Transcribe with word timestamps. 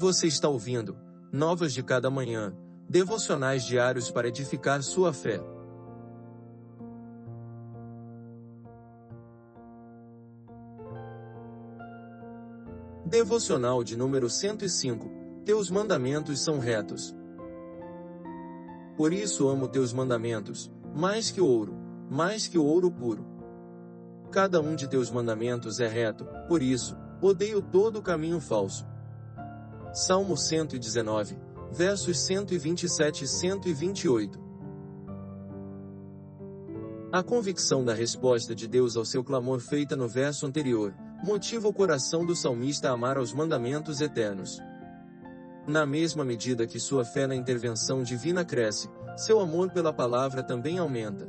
Você 0.00 0.26
está 0.28 0.48
ouvindo 0.48 0.96
Novas 1.30 1.74
de 1.74 1.82
Cada 1.82 2.08
Manhã, 2.08 2.56
devocionais 2.88 3.66
diários 3.66 4.10
para 4.10 4.28
edificar 4.28 4.82
sua 4.82 5.12
fé. 5.12 5.38
Devocional 13.04 13.84
de 13.84 13.94
número 13.94 14.30
105 14.30 15.42
Teus 15.44 15.70
mandamentos 15.70 16.40
são 16.42 16.58
retos. 16.58 17.14
Por 18.96 19.12
isso 19.12 19.50
amo 19.50 19.68
teus 19.68 19.92
mandamentos, 19.92 20.72
mais 20.96 21.30
que 21.30 21.42
o 21.42 21.46
ouro, 21.46 21.74
mais 22.08 22.48
que 22.48 22.56
o 22.56 22.64
ouro 22.64 22.90
puro. 22.90 23.26
Cada 24.32 24.62
um 24.62 24.74
de 24.74 24.88
teus 24.88 25.10
mandamentos 25.10 25.78
é 25.78 25.86
reto, 25.86 26.26
por 26.48 26.62
isso, 26.62 26.96
odeio 27.20 27.60
todo 27.60 28.00
caminho 28.00 28.40
falso. 28.40 28.88
Salmo 29.92 30.36
119, 30.36 31.36
versos 31.72 32.20
127 32.20 33.24
e 33.24 33.26
128. 33.26 34.38
A 37.10 37.24
convicção 37.24 37.84
da 37.84 37.92
resposta 37.92 38.54
de 38.54 38.68
Deus 38.68 38.96
ao 38.96 39.04
seu 39.04 39.24
clamor 39.24 39.58
feita 39.58 39.96
no 39.96 40.06
verso 40.06 40.46
anterior, 40.46 40.94
motiva 41.24 41.66
o 41.66 41.72
coração 41.72 42.24
do 42.24 42.36
salmista 42.36 42.88
a 42.88 42.92
amar 42.92 43.18
aos 43.18 43.32
mandamentos 43.32 44.00
eternos. 44.00 44.60
Na 45.66 45.84
mesma 45.84 46.24
medida 46.24 46.68
que 46.68 46.78
sua 46.78 47.04
fé 47.04 47.26
na 47.26 47.34
intervenção 47.34 48.04
divina 48.04 48.44
cresce, 48.44 48.88
seu 49.16 49.40
amor 49.40 49.72
pela 49.72 49.92
palavra 49.92 50.40
também 50.40 50.78
aumenta. 50.78 51.28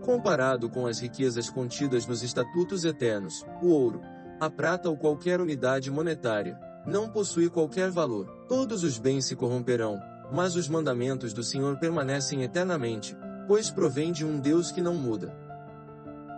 Comparado 0.00 0.68
com 0.68 0.88
as 0.88 0.98
riquezas 0.98 1.48
contidas 1.48 2.04
nos 2.04 2.24
estatutos 2.24 2.84
eternos, 2.84 3.46
o 3.62 3.68
ouro, 3.68 4.00
a 4.44 4.50
prata 4.50 4.88
ou 4.88 4.96
qualquer 4.96 5.40
unidade 5.40 5.90
monetária, 5.90 6.58
não 6.86 7.08
possui 7.08 7.48
qualquer 7.48 7.90
valor. 7.90 8.26
Todos 8.48 8.84
os 8.84 8.98
bens 8.98 9.24
se 9.24 9.34
corromperão, 9.34 9.98
mas 10.32 10.54
os 10.56 10.68
mandamentos 10.68 11.32
do 11.32 11.42
Senhor 11.42 11.78
permanecem 11.78 12.42
eternamente, 12.42 13.16
pois 13.46 13.70
provém 13.70 14.12
de 14.12 14.24
um 14.24 14.38
Deus 14.38 14.70
que 14.70 14.80
não 14.80 14.94
muda. 14.94 15.34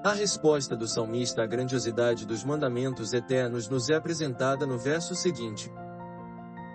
A 0.04 0.12
resposta 0.12 0.76
do 0.76 0.86
salmista 0.86 1.42
à 1.42 1.46
grandiosidade 1.46 2.26
dos 2.26 2.44
mandamentos 2.44 3.12
eternos 3.12 3.68
nos 3.68 3.90
é 3.90 3.94
apresentada 3.94 4.64
no 4.64 4.78
verso 4.78 5.14
seguinte. 5.16 5.72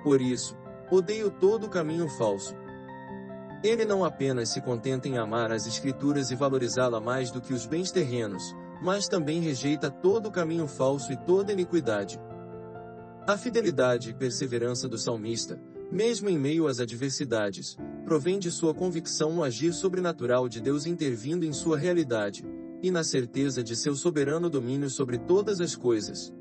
Por 0.03 0.19
isso, 0.19 0.57
odeio 0.89 1.31
todo 1.31 1.69
caminho 1.69 2.09
falso. 2.09 2.53
Ele 3.63 3.85
não 3.85 4.03
apenas 4.03 4.49
se 4.49 4.59
contenta 4.59 5.07
em 5.07 5.17
amar 5.17 5.51
as 5.51 5.65
Escrituras 5.67 6.31
e 6.31 6.35
valorizá-la 6.35 6.99
mais 6.99 7.31
do 7.31 7.39
que 7.39 7.53
os 7.53 7.65
bens 7.65 7.91
terrenos, 7.91 8.43
mas 8.81 9.07
também 9.07 9.39
rejeita 9.39 9.91
todo 9.91 10.31
caminho 10.31 10.67
falso 10.67 11.13
e 11.13 11.17
toda 11.17 11.53
iniquidade. 11.53 12.19
A 13.27 13.37
fidelidade 13.37 14.09
e 14.09 14.13
perseverança 14.13 14.89
do 14.89 14.97
salmista, 14.97 15.61
mesmo 15.91 16.29
em 16.29 16.39
meio 16.39 16.67
às 16.67 16.79
adversidades, 16.79 17.77
provém 18.03 18.39
de 18.39 18.49
sua 18.49 18.73
convicção 18.73 19.31
no 19.33 19.43
agir 19.43 19.73
sobrenatural 19.73 20.49
de 20.49 20.59
Deus 20.59 20.85
intervindo 20.85 21.45
em 21.45 21.53
sua 21.53 21.77
realidade, 21.77 22.43
e 22.81 22.89
na 22.89 23.03
certeza 23.03 23.63
de 23.63 23.75
seu 23.75 23.95
soberano 23.95 24.49
domínio 24.49 24.89
sobre 24.89 25.19
todas 25.19 25.61
as 25.61 25.75
coisas. 25.75 26.33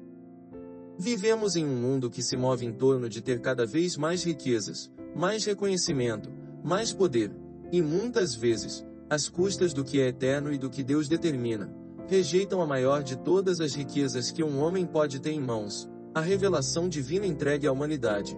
Vivemos 0.98 1.56
em 1.56 1.66
um 1.66 1.76
mundo 1.76 2.08
que 2.10 2.22
se 2.22 2.36
move 2.36 2.64
em 2.64 2.72
torno 2.72 3.08
de 3.08 3.20
ter 3.20 3.40
cada 3.40 3.66
vez 3.66 3.96
mais 3.96 4.22
riquezas, 4.22 4.90
mais 5.14 5.44
reconhecimento, 5.44 6.30
mais 6.64 6.92
poder, 6.92 7.30
e 7.70 7.82
muitas 7.82 8.34
vezes, 8.34 8.86
às 9.08 9.28
custas 9.28 9.74
do 9.74 9.84
que 9.84 10.00
é 10.00 10.08
eterno 10.08 10.52
e 10.52 10.58
do 10.58 10.70
que 10.70 10.82
Deus 10.82 11.08
determina, 11.08 11.70
rejeitam 12.10 12.60
a 12.60 12.66
maior 12.66 13.04
de 13.04 13.16
todas 13.16 13.60
as 13.60 13.72
riquezas 13.72 14.32
que 14.32 14.42
um 14.42 14.60
homem 14.60 14.84
pode 14.84 15.20
ter 15.20 15.30
em 15.30 15.40
mãos, 15.40 15.88
a 16.12 16.20
revelação 16.20 16.88
divina 16.88 17.24
entregue 17.24 17.68
à 17.68 17.72
humanidade. 17.72 18.36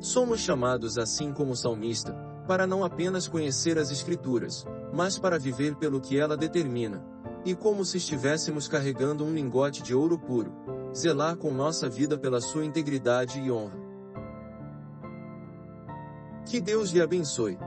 Somos 0.00 0.40
chamados 0.40 0.96
assim 0.96 1.30
como 1.30 1.52
o 1.52 1.56
salmista, 1.56 2.14
para 2.48 2.66
não 2.66 2.82
apenas 2.82 3.28
conhecer 3.28 3.76
as 3.76 3.90
Escrituras, 3.90 4.64
mas 4.94 5.18
para 5.18 5.38
viver 5.38 5.76
pelo 5.76 6.00
que 6.00 6.18
ela 6.18 6.38
determina, 6.38 7.04
e 7.44 7.54
como 7.54 7.84
se 7.84 7.98
estivéssemos 7.98 8.66
carregando 8.66 9.26
um 9.26 9.34
lingote 9.34 9.82
de 9.82 9.94
ouro 9.94 10.18
puro, 10.18 10.50
zelar 10.96 11.36
com 11.36 11.52
nossa 11.52 11.86
vida 11.86 12.16
pela 12.16 12.40
sua 12.40 12.64
integridade 12.64 13.40
e 13.40 13.52
honra. 13.52 13.78
Que 16.46 16.62
Deus 16.62 16.92
lhe 16.92 17.02
abençoe. 17.02 17.58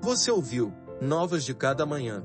Você 0.00 0.28
ouviu 0.28 0.72
Novas 1.00 1.44
de 1.44 1.54
Cada 1.54 1.86
Manhã. 1.86 2.24